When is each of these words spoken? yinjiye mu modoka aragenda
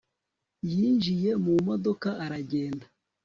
yinjiye 0.71 1.29
mu 1.43 1.53
modoka 1.67 2.09
aragenda 2.25 2.85